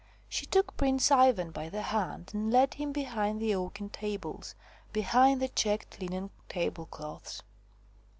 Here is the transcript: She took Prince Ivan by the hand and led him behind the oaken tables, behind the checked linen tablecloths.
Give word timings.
She 0.27 0.47
took 0.47 0.75
Prince 0.77 1.11
Ivan 1.11 1.51
by 1.51 1.69
the 1.69 1.83
hand 1.83 2.31
and 2.33 2.51
led 2.51 2.73
him 2.73 2.91
behind 2.91 3.39
the 3.39 3.53
oaken 3.53 3.89
tables, 3.89 4.55
behind 4.91 5.39
the 5.39 5.47
checked 5.47 6.01
linen 6.01 6.31
tablecloths. 6.49 7.43